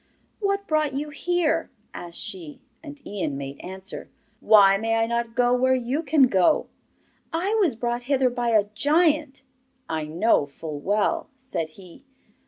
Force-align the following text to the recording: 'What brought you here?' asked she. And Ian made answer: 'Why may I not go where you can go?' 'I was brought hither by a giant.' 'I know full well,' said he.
'What 0.39 0.65
brought 0.65 0.93
you 0.95 1.09
here?' 1.09 1.69
asked 1.93 2.17
she. 2.17 2.59
And 2.81 2.99
Ian 3.05 3.37
made 3.37 3.59
answer: 3.59 4.09
'Why 4.39 4.75
may 4.77 4.95
I 4.95 5.05
not 5.05 5.35
go 5.35 5.53
where 5.53 5.75
you 5.75 6.01
can 6.01 6.23
go?' 6.23 6.69
'I 7.31 7.57
was 7.61 7.75
brought 7.75 8.01
hither 8.01 8.31
by 8.31 8.49
a 8.49 8.63
giant.' 8.73 9.43
'I 9.87 10.05
know 10.05 10.47
full 10.47 10.79
well,' 10.79 11.29
said 11.35 11.69
he. 11.69 12.03